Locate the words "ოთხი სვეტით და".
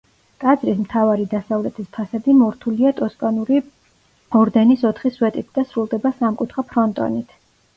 4.93-5.67